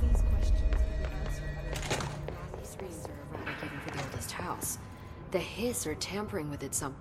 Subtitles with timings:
[0.00, 1.56] these questions can be answered
[2.26, 4.78] by the screens are erratic even for the oldest house.
[5.30, 6.94] The hiss are tampering with it some.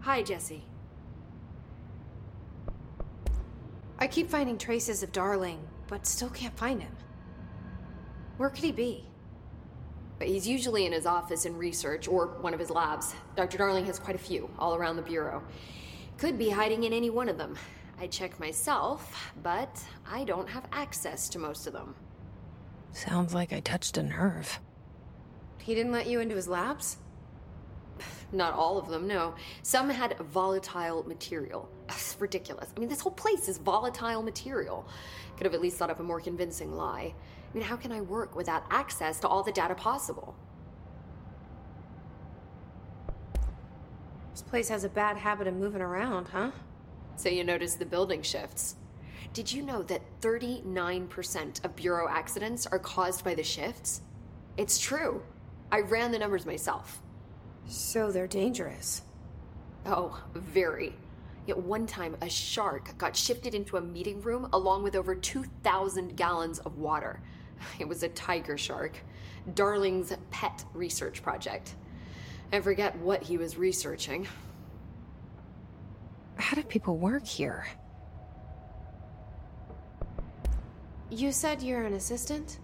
[0.00, 0.64] Hi, Jesse.
[3.98, 6.94] I keep finding traces of Darling, but still can't find him.
[8.36, 9.04] Where could he be?
[10.20, 13.14] He's usually in his office in research or one of his labs.
[13.36, 13.58] Dr.
[13.58, 15.42] Darling has quite a few all around the Bureau.
[16.18, 17.56] Could be hiding in any one of them.
[18.00, 21.94] I check myself, but I don't have access to most of them.
[22.92, 24.60] Sounds like I touched a nerve.
[25.58, 26.98] He didn't let you into his labs?
[28.32, 29.34] Not all of them, no.
[29.62, 31.68] Some had volatile material.
[31.88, 32.72] It's ridiculous.
[32.76, 34.86] I mean, this whole place is volatile material.
[35.36, 37.14] Could have at least thought of a more convincing lie.
[37.14, 40.34] I mean, how can I work without access to all the data possible?
[44.32, 46.50] This place has a bad habit of moving around, huh?
[47.16, 48.76] So you notice the building shifts.
[49.32, 54.02] Did you know that 39% of Bureau accidents are caused by the shifts?
[54.56, 55.22] It's true.
[55.72, 57.00] I ran the numbers myself.
[57.66, 59.02] So they're dangerous.
[59.86, 60.94] Oh, very.
[61.46, 66.16] Yet one time, a shark got shifted into a meeting room along with over 2,000
[66.16, 67.20] gallons of water.
[67.78, 68.98] It was a tiger shark.
[69.54, 71.74] Darling's pet research project.
[72.52, 74.26] I forget what he was researching.
[76.36, 77.66] How do people work here?
[81.10, 82.58] You said you're an assistant?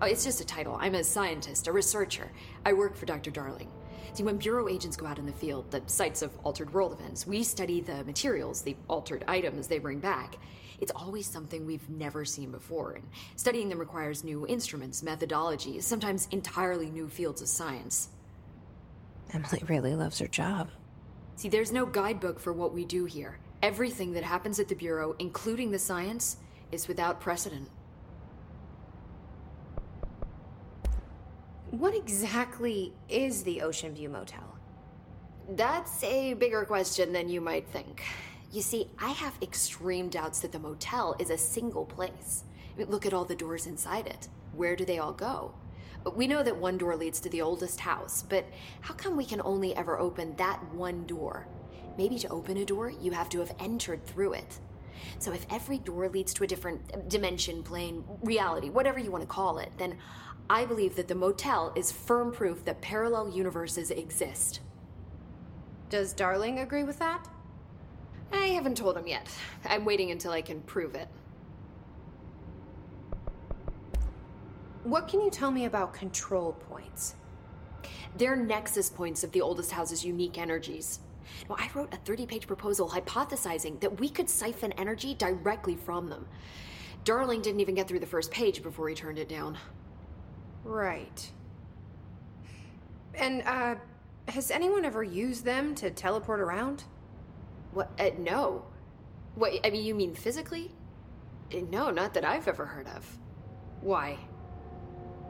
[0.00, 0.76] Oh, it's just a title.
[0.80, 2.32] I'm a scientist, a researcher.
[2.66, 3.30] I work for Dr.
[3.30, 3.70] Darling.
[4.14, 7.26] See, when Bureau agents go out in the field, the sites of altered world events,
[7.26, 10.36] we study the materials, the altered items they bring back.
[10.80, 13.04] It's always something we've never seen before, and
[13.36, 18.08] studying them requires new instruments, methodologies, sometimes entirely new fields of science.
[19.32, 20.68] Emily really loves her job.
[21.42, 23.40] See, there's no guidebook for what we do here.
[23.64, 26.36] Everything that happens at the Bureau, including the science,
[26.70, 27.68] is without precedent.
[31.72, 34.56] What exactly is the Ocean View Motel?
[35.48, 38.04] That's a bigger question than you might think.
[38.52, 42.44] You see, I have extreme doubts that the motel is a single place.
[42.72, 44.28] I mean, look at all the doors inside it.
[44.54, 45.54] Where do they all go?
[46.14, 48.44] We know that one door leads to the oldest house, but
[48.80, 51.46] how come we can only ever open that one door?
[51.96, 54.58] Maybe to open a door, you have to have entered through it.
[55.18, 59.28] So if every door leads to a different dimension, plane, reality, whatever you want to
[59.28, 59.96] call it, then
[60.50, 64.60] I believe that the motel is firm proof that parallel universes exist.
[65.88, 67.28] Does Darling agree with that?
[68.32, 69.28] I haven't told him yet.
[69.64, 71.08] I'm waiting until I can prove it.
[74.84, 77.14] What can you tell me about control points?
[78.16, 81.00] They're nexus points of the oldest house's unique energies.
[81.48, 86.08] Now, I wrote a 30 page proposal hypothesizing that we could siphon energy directly from
[86.08, 86.26] them.
[87.04, 89.56] Darling didn't even get through the first page before he turned it down.
[90.64, 91.30] Right.
[93.14, 93.76] And, uh,
[94.28, 96.84] has anyone ever used them to teleport around?
[97.72, 97.90] What?
[97.98, 98.64] Uh, no.
[99.34, 99.52] What?
[99.64, 100.70] I mean, you mean physically?
[101.52, 103.18] Uh, No, not that I've ever heard of.
[103.80, 104.18] Why?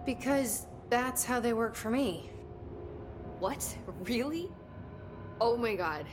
[0.05, 2.31] Because that's how they work for me.
[3.39, 3.77] What?
[4.05, 4.51] Really?
[5.41, 6.07] Oh my god.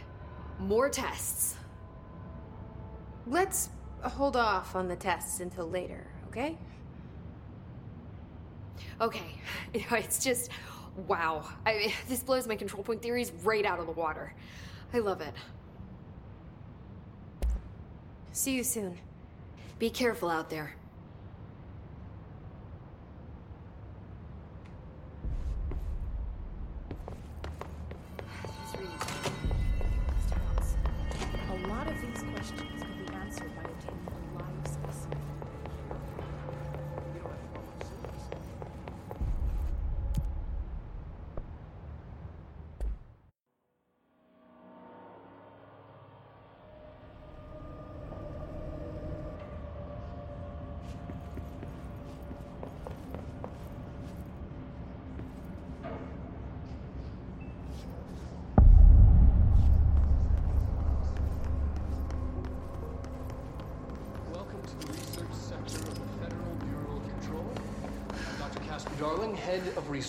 [0.60, 1.56] More tests.
[3.28, 3.70] Let's
[4.02, 6.58] hold off on the tests until later, okay?
[9.02, 9.42] Okay.
[9.74, 10.50] It's just.
[11.08, 11.48] Wow.
[11.66, 14.34] I, this blows my control point theories right out of the water.
[14.94, 15.34] I love it.
[18.32, 18.98] See you soon.
[19.78, 20.74] Be careful out there.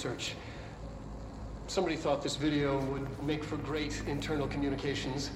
[0.04, 0.34] Research.
[1.66, 5.30] Somebody thought this video would make for great internal communications.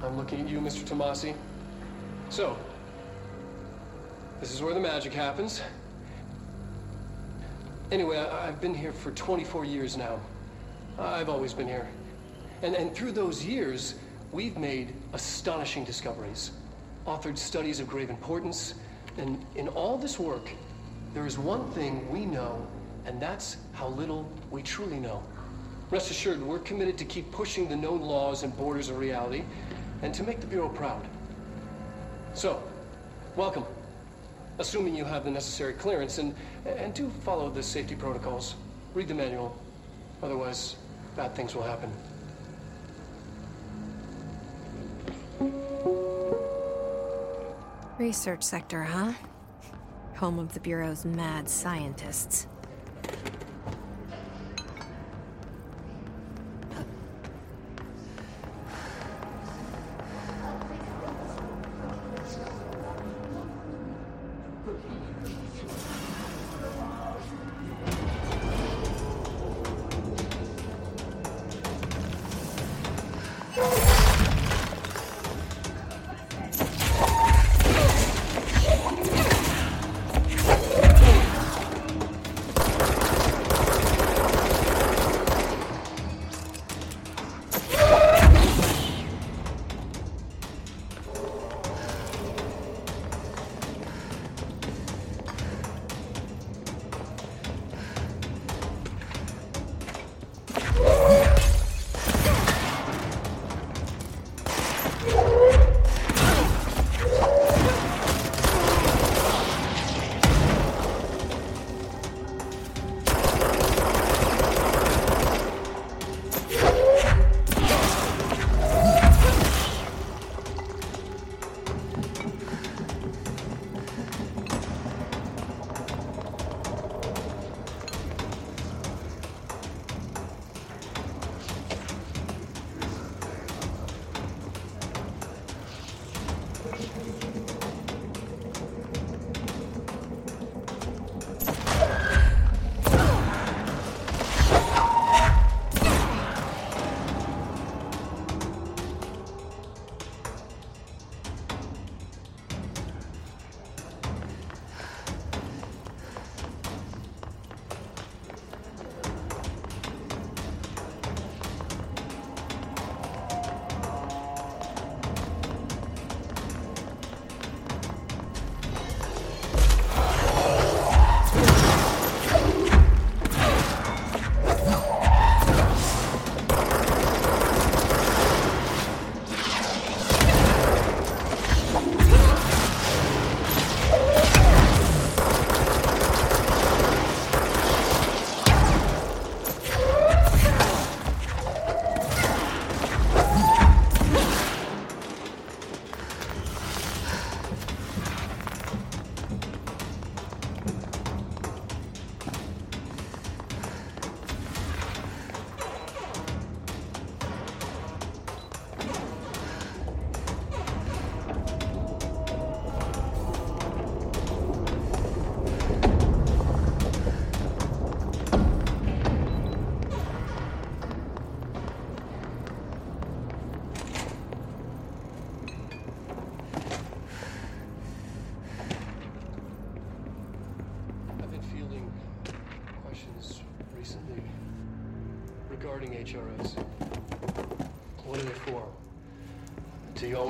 [0.00, 0.84] I'm looking at you, Mr.
[0.84, 1.34] Tomasi.
[2.28, 2.56] So,
[4.38, 5.60] this is where the magic happens.
[7.90, 10.20] Anyway, I- I've been here for 24 years now.
[10.96, 11.88] I've always been here.
[12.62, 13.96] And, and through those years,
[14.30, 16.52] we've made astonishing discoveries,
[17.08, 18.74] authored studies of grave importance,
[19.18, 20.48] And in all this work,
[21.12, 22.66] there is one thing we know,
[23.06, 25.22] and that's how little we truly know.
[25.90, 29.44] Rest assured, we're committed to keep pushing the known laws and borders of reality,
[30.02, 31.02] and to make the Bureau proud.
[32.34, 32.62] So,
[33.36, 33.64] welcome.
[34.58, 36.34] Assuming you have the necessary clearance, and,
[36.64, 38.54] and do follow the safety protocols.
[38.94, 39.56] Read the manual.
[40.22, 40.76] Otherwise,
[41.16, 41.90] bad things will happen.
[47.98, 49.12] Research sector, huh?
[50.16, 52.46] Home of the Bureau's mad scientists.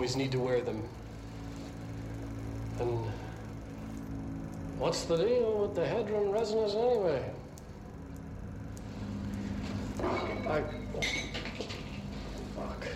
[0.02, 0.82] Always need to wear them?
[2.80, 3.06] And
[4.76, 7.30] what's the deal with the Hedron resonance anyway?
[10.00, 10.64] I.
[12.56, 12.88] Fuck.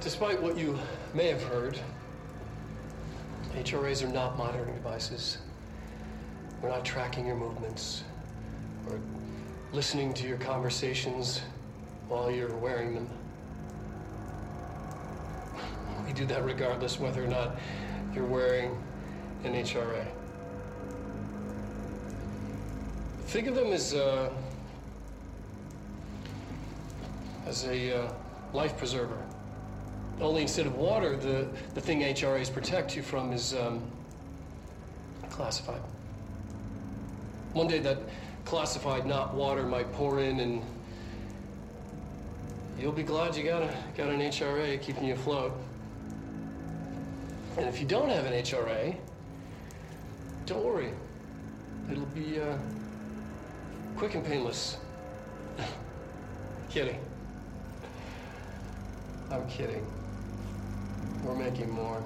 [0.00, 0.78] Despite what you
[1.12, 1.78] may have heard,
[3.56, 5.36] HRAs are not monitoring devices.
[6.62, 8.04] We're not tracking your movements
[8.88, 8.98] or
[9.74, 11.42] listening to your conversations
[12.08, 13.08] while you're wearing them.
[16.06, 17.56] We do that regardless whether or not
[18.14, 18.76] you're wearing
[19.44, 20.06] an HRA.
[23.26, 24.30] Think of them as uh,
[27.46, 28.12] as a uh,
[28.52, 29.18] life preserver.
[30.20, 33.82] Only instead of water, the, the thing HRAs protect you from is um,
[35.28, 35.80] classified.
[37.52, 37.98] One day that
[38.44, 40.62] classified not water might pour in and
[42.78, 45.52] you'll be glad you got, a, got an HRA keeping you afloat.
[47.56, 48.96] And if you don't have an HRA,
[50.44, 50.90] don't worry.
[51.90, 52.56] It'll be uh,
[53.96, 54.76] quick and painless.
[56.70, 56.98] kidding.
[59.30, 59.84] I'm kidding.
[61.24, 62.02] We're making more.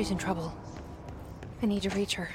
[0.00, 0.50] She's in trouble.
[1.62, 2.30] I need to reach her.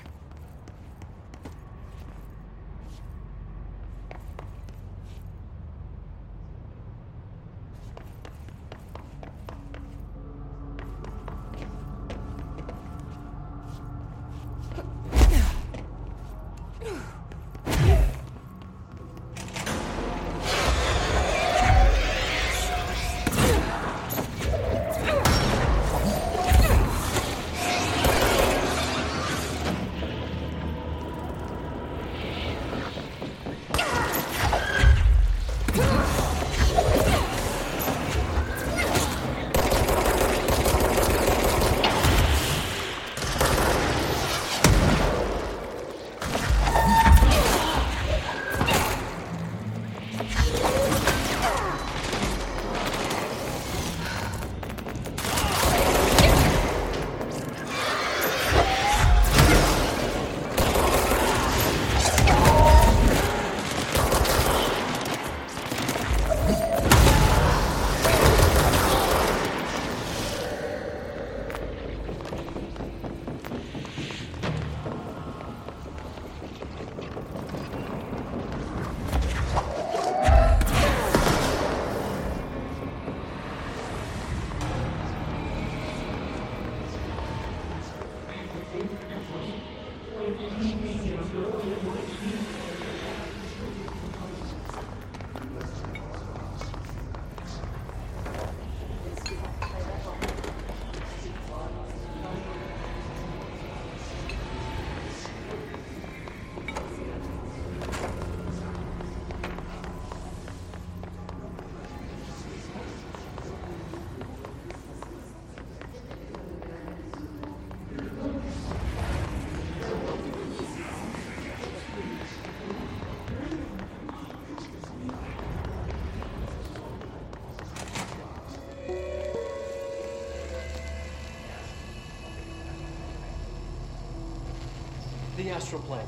[135.56, 136.08] Astral plane.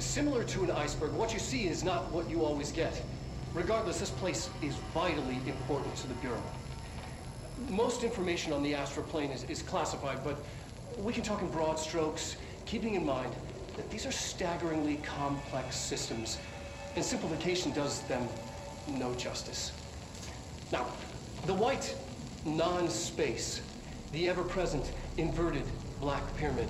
[0.00, 3.00] Similar to an iceberg, what you see is not what you always get.
[3.54, 6.42] Regardless, this place is vitally important to the Bureau.
[7.68, 10.36] Most information on the astral plane is, is classified, but
[10.98, 12.36] we can talk in broad strokes,
[12.66, 13.32] keeping in mind
[13.76, 16.38] that these are staggeringly complex systems,
[16.96, 18.28] and simplification does them
[18.88, 19.70] no justice.
[20.72, 20.86] Now,
[21.46, 21.94] the white
[22.44, 23.60] non-space,
[24.10, 25.64] the ever-present inverted
[26.00, 26.68] black pyramid,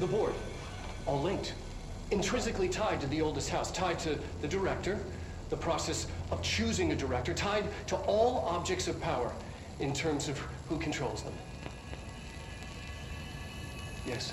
[0.00, 0.34] the board,
[1.06, 1.54] all linked,
[2.10, 5.00] intrinsically tied to the oldest house, tied to the director,
[5.50, 9.32] the process of choosing a director, tied to all objects of power
[9.80, 11.34] in terms of who controls them.
[14.06, 14.32] Yes.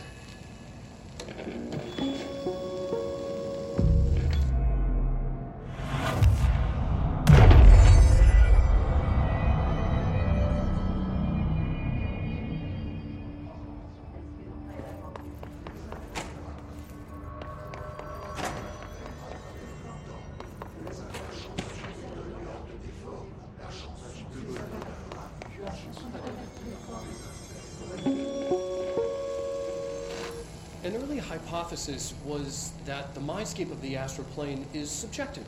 [31.74, 35.48] Hypothesis was that the mindscape of the astral plane is subjective.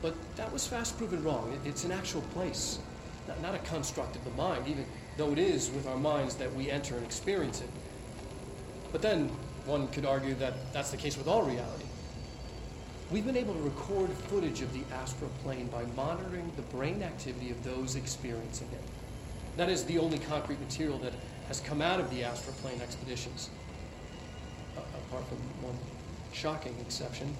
[0.00, 1.52] But that was fast proven wrong.
[1.52, 2.78] It- It's an actual place,
[3.26, 4.86] not, not a construct of the mind, even
[5.16, 7.68] though it is with our minds that we enter and experience it.
[8.92, 9.28] But then
[9.66, 11.86] one could argue that that's the case with all reality.
[13.10, 17.50] We've been able to record footage of the astral plane by monitoring the brain activity
[17.50, 18.84] of those experiencing it.
[19.56, 21.12] That is the only concrete material that
[21.48, 23.50] has come out of the astral plane expeditions
[24.94, 25.76] apart from one
[26.32, 27.36] shocking exception.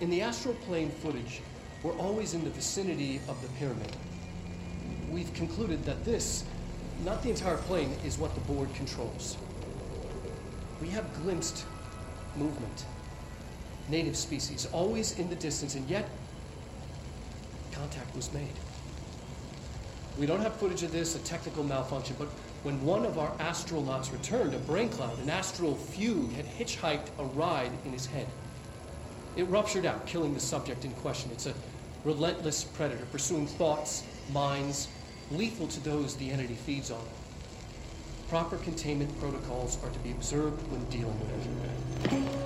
[0.00, 1.42] In the astral plane footage,
[1.82, 3.96] we're always in the vicinity of the pyramid.
[5.10, 6.44] We've concluded that this,
[7.04, 9.36] not the entire plane, is what the board controls.
[10.80, 11.64] We have glimpsed
[12.36, 12.84] movement,
[13.88, 16.08] native species, always in the distance, and yet
[17.72, 18.52] contact was made.
[20.18, 22.28] We don't have footage of this, a technical malfunction, but
[22.62, 27.24] when one of our astronauts returned, a brain cloud, an astral fugue, had hitchhiked a
[27.24, 28.26] ride in his head.
[29.36, 31.30] It ruptured out, killing the subject in question.
[31.32, 31.54] It's a
[32.04, 34.88] relentless predator, pursuing thoughts, minds,
[35.30, 37.04] lethal to those the entity feeds on.
[38.28, 42.39] Proper containment protocols are to be observed when dealing with it.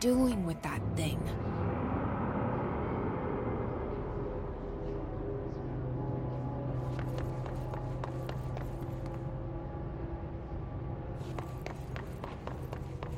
[0.00, 1.20] Doing with that thing?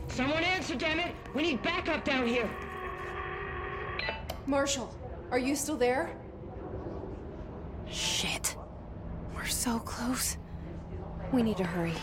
[0.09, 1.15] Someone answer, damn it!
[1.35, 2.51] We need backup down here!
[4.47, 4.95] Marshall,
[5.31, 6.15] are you still there?
[7.89, 8.57] Shit.
[9.35, 10.37] We're so close.
[11.33, 11.95] We need to hurry.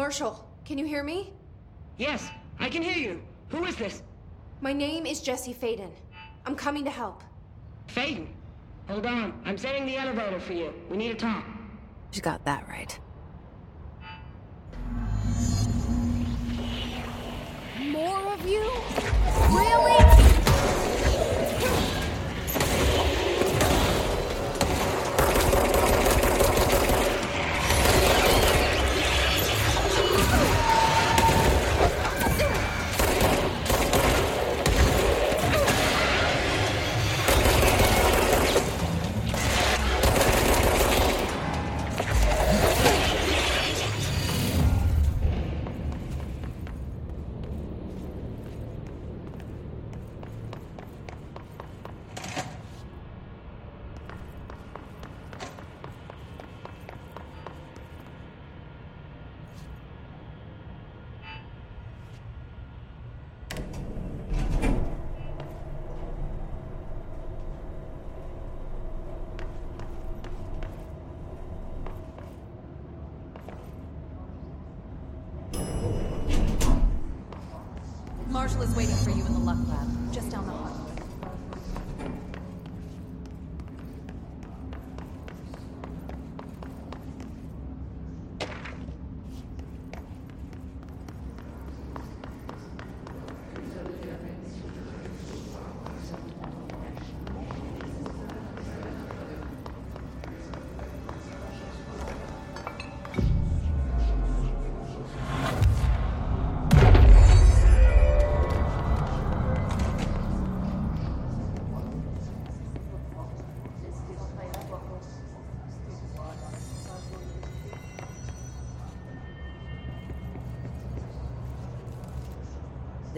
[0.00, 1.30] Marshall, can you hear me?
[1.98, 3.20] Yes, I can hear you.
[3.50, 4.02] Who is this?
[4.62, 5.90] My name is Jesse Faden.
[6.46, 7.22] I'm coming to help.
[7.86, 8.26] Faden.
[8.88, 9.38] Hold on.
[9.44, 10.72] I'm setting the elevator for you.
[10.88, 11.44] We need to talk.
[12.12, 12.98] She's got that right.
[78.76, 80.49] Waiting for you in the Luck Lab, just down the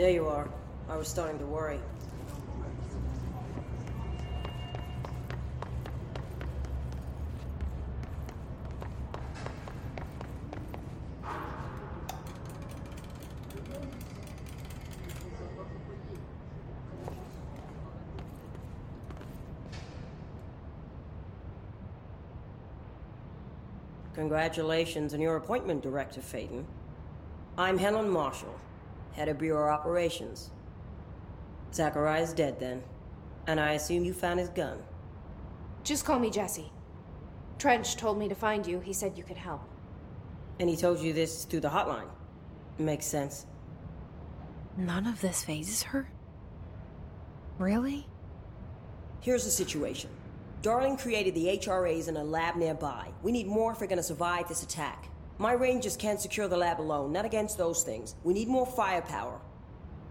[0.03, 0.48] There you are.
[0.88, 1.78] I was starting to worry.
[24.14, 26.64] Congratulations on your appointment, Director Faden.
[27.57, 28.59] I'm Helen Marshall,
[29.12, 30.50] head of Bureau Operations.
[31.72, 32.82] Zachariah's dead then,
[33.46, 34.78] and I assume you found his gun.
[35.84, 36.70] Just call me Jesse.
[37.58, 38.80] Trench told me to find you.
[38.80, 39.62] He said you could help.
[40.60, 42.08] And he told you this through the hotline.
[42.78, 43.46] Makes sense.
[44.76, 46.08] None of this fazes her?
[47.58, 48.06] Really?
[49.20, 50.10] Here's the situation.
[50.62, 53.08] Darling created the HRAs in a lab nearby.
[53.22, 55.08] We need more if we're gonna survive this attack.
[55.43, 58.14] My rangers can't secure the lab alone, not against those things.
[58.22, 59.40] We need more firepower.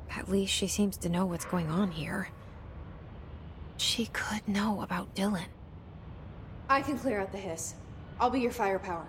[0.09, 2.27] At least she seems to know what's going on here.
[3.77, 5.47] She could know about Dylan.
[6.67, 7.75] I can clear out the hiss.
[8.19, 9.07] I'll be your firepower.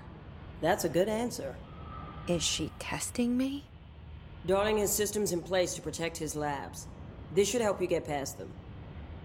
[0.60, 1.56] That's a good answer.
[2.28, 3.64] Is she testing me?
[4.46, 6.86] Darling has systems in place to protect his labs.
[7.34, 8.52] This should help you get past them.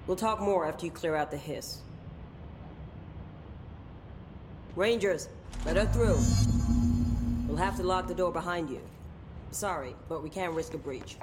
[0.08, 1.78] We'll talk more after you clear out the hiss.
[4.76, 5.30] Rangers,
[5.64, 6.77] let her through.
[7.58, 8.80] We'll have to lock the door behind you.
[9.50, 11.18] Sorry, but we can't risk a breach.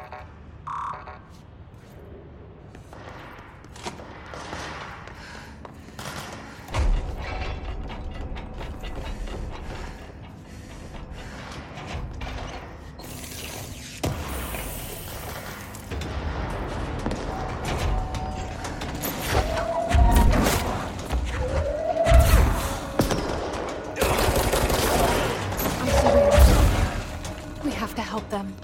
[27.75, 28.55] Have to help them.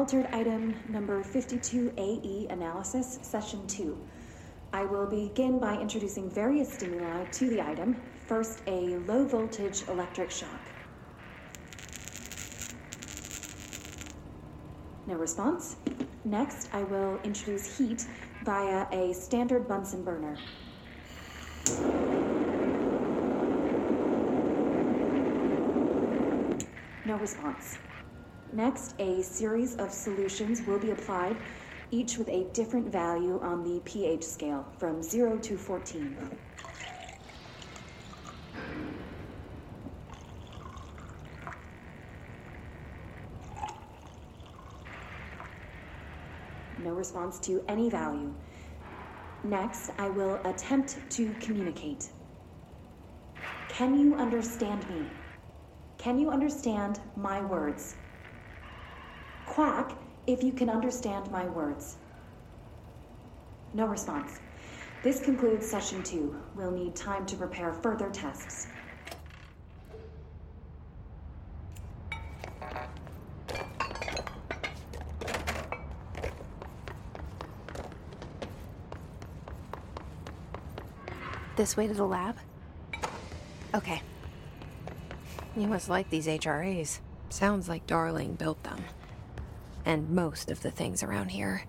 [0.00, 3.98] Altered item number 52AE analysis, session 2.
[4.72, 8.00] I will begin by introducing various stimuli to the item.
[8.26, 10.62] First, a low voltage electric shock.
[15.06, 15.76] No response.
[16.24, 18.06] Next, I will introduce heat
[18.42, 20.38] via a standard Bunsen burner.
[27.04, 27.76] No response.
[28.52, 31.36] Next, a series of solutions will be applied,
[31.92, 36.16] each with a different value on the pH scale from 0 to 14.
[46.82, 48.34] No response to any value.
[49.44, 52.08] Next, I will attempt to communicate.
[53.68, 55.06] Can you understand me?
[55.98, 57.94] Can you understand my words?
[59.50, 59.98] Quack
[60.28, 61.96] if you can understand my words.
[63.74, 64.38] No response.
[65.02, 66.36] This concludes session two.
[66.54, 68.68] We'll need time to prepare further tests.
[81.56, 82.36] This way to the lab?
[83.74, 84.00] Okay.
[85.56, 87.00] You must like these HRAs.
[87.30, 88.84] Sounds like Darling built them.
[89.84, 91.64] And most of the things around here.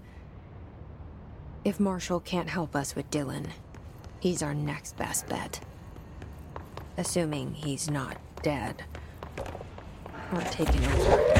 [1.63, 3.47] If Marshall can't help us with Dylan,
[4.19, 5.59] he's our next best bet.
[6.97, 8.83] Assuming he's not dead.
[10.33, 11.30] Or taken over.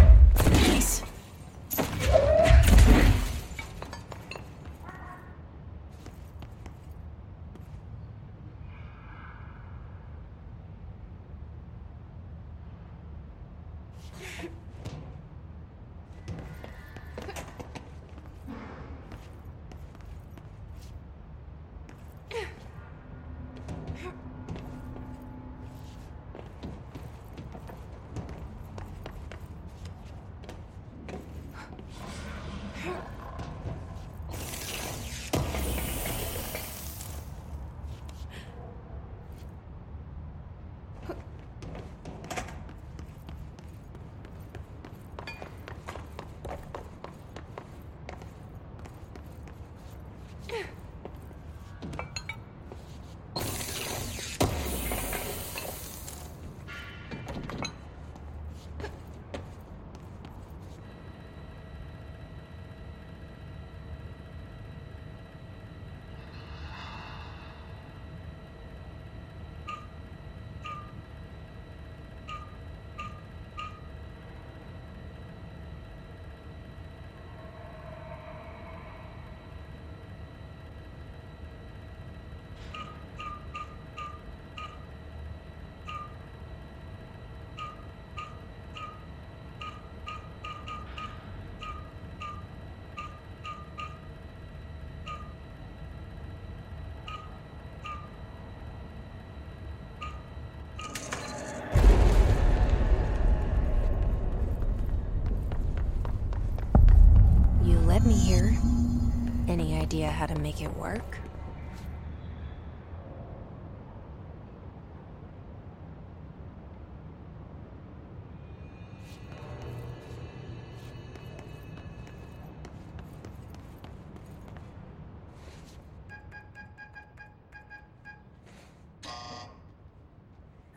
[110.22, 111.18] How to make it work?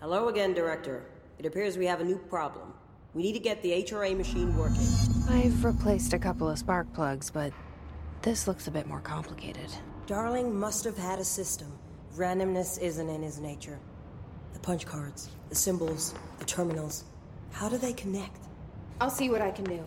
[0.00, 1.04] Hello again, Director.
[1.38, 2.72] It appears we have a new problem.
[3.12, 4.88] We need to get the HRA machine working.
[5.28, 7.52] I've replaced a couple of spark plugs, but
[8.24, 9.70] this looks a bit more complicated.
[10.06, 11.70] Darling must have had a system.
[12.16, 13.78] Randomness isn't in his nature.
[14.54, 17.04] The punch cards, the symbols, the terminals.
[17.52, 18.38] How do they connect?
[18.98, 19.84] I'll see what I can do.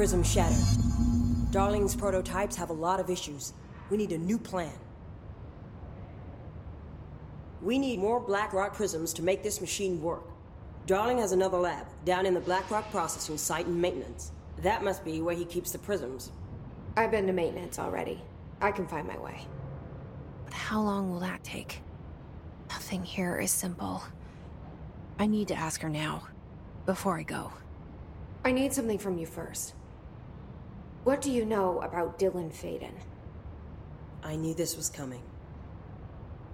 [0.00, 0.64] Prism shattered.
[1.50, 3.52] Darling's prototypes have a lot of issues.
[3.90, 4.72] We need a new plan.
[7.60, 10.24] We need more Blackrock prisms to make this machine work.
[10.86, 14.32] Darling has another lab, down in the Blackrock processing site and maintenance.
[14.62, 16.32] That must be where he keeps the prisms.
[16.96, 18.22] I've been to maintenance already.
[18.62, 19.42] I can find my way.
[20.46, 21.82] But how long will that take?
[22.70, 24.02] Nothing here is simple.
[25.18, 26.26] I need to ask her now,
[26.86, 27.52] before I go.
[28.46, 29.74] I need something from you first.
[31.04, 32.92] What do you know about Dylan Faden?
[34.22, 35.22] I knew this was coming.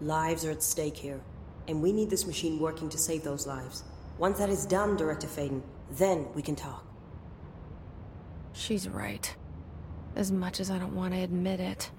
[0.01, 1.21] Lives are at stake here,
[1.67, 3.83] and we need this machine working to save those lives.
[4.19, 6.87] Once that is done, Director Faden, then we can talk.
[8.53, 9.35] She's right.
[10.15, 11.91] As much as I don't want to admit it,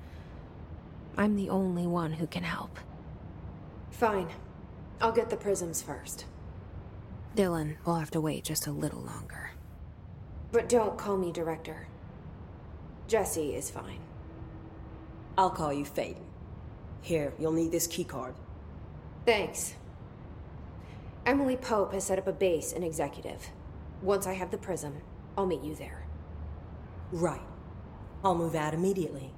[1.17, 2.79] I'm the only one who can help.
[3.91, 4.29] Fine.
[5.01, 6.25] I'll get the prisms first.
[7.35, 9.51] Dylan will have to wait just a little longer.
[10.51, 11.87] But don't call me director.
[13.07, 13.99] Jesse is fine.
[15.37, 16.23] I'll call you Faden.
[17.01, 18.33] Here, you'll need this keycard.
[19.25, 19.75] Thanks.
[21.25, 23.49] Emily Pope has set up a base in Executive.
[24.01, 25.01] Once I have the prism,
[25.37, 26.05] I'll meet you there.
[27.11, 27.41] Right.
[28.23, 29.31] I'll move out immediately.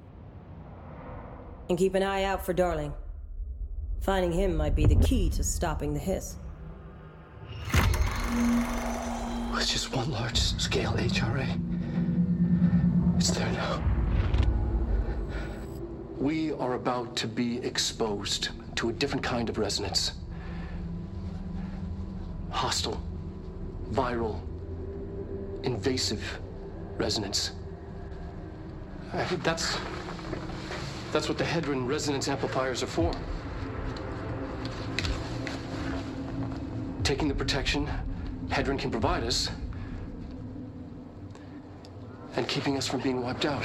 [1.68, 2.92] And keep an eye out for Darling.
[4.00, 6.36] Finding him might be the key to stopping the hiss.
[9.54, 11.69] It's just one large scale HRA.
[13.20, 13.82] It's there now.
[16.16, 20.12] We are about to be exposed to a different kind of resonance.
[22.48, 22.98] Hostile,
[23.90, 24.40] viral,
[25.64, 26.40] invasive
[26.96, 27.52] resonance.
[29.12, 29.76] Uh, That's
[31.12, 33.12] that's what the Hedron resonance amplifiers are for.
[37.04, 37.86] Taking the protection
[38.48, 39.50] Hedron can provide us
[42.40, 43.62] and keeping us from being wiped out.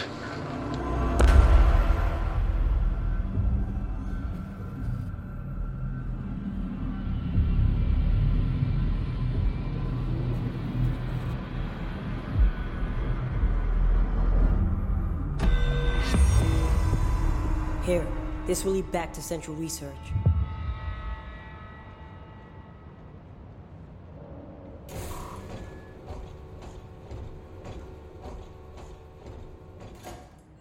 [17.85, 18.05] Here,
[18.45, 19.93] this will lead back to Central Research.